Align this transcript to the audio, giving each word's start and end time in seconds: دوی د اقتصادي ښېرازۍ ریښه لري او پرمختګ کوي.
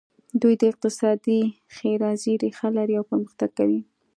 دوی 0.41 0.53
د 0.61 0.63
اقتصادي 0.71 1.39
ښېرازۍ 1.75 2.33
ریښه 2.43 2.67
لري 2.77 2.93
او 2.99 3.05
پرمختګ 3.11 3.49
کوي. 3.57 3.81